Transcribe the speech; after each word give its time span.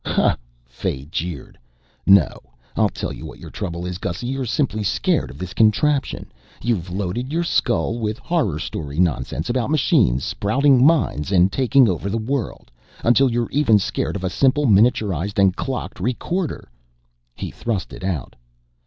"Ha!" 0.03 0.35
Fay 0.65 1.05
jeered. 1.05 1.59
"No, 2.07 2.39
I'll 2.75 2.89
tell 2.89 3.13
you 3.13 3.23
what 3.23 3.37
your 3.37 3.51
trouble 3.51 3.85
is, 3.85 3.99
Gussy. 3.99 4.25
You're 4.25 4.47
simply 4.47 4.81
scared 4.81 5.29
of 5.29 5.37
this 5.37 5.53
contraption. 5.53 6.31
You've 6.59 6.89
loaded 6.89 7.31
your 7.31 7.43
skull 7.43 7.99
with 7.99 8.17
horror 8.17 8.57
story 8.57 8.97
nonsense 8.99 9.47
about 9.47 9.69
machines 9.69 10.23
sprouting 10.23 10.83
minds 10.83 11.31
and 11.31 11.51
taking 11.51 11.87
over 11.87 12.09
the 12.09 12.17
world 12.17 12.71
until 13.03 13.31
you're 13.31 13.51
even 13.51 13.77
scared 13.77 14.15
of 14.15 14.23
a 14.23 14.29
simple 14.31 14.65
miniaturized 14.65 15.37
and 15.37 15.55
clocked 15.55 15.99
recorder." 15.99 16.67
He 17.35 17.51
thrust 17.51 17.93
it 17.93 18.03
out. 18.03 18.35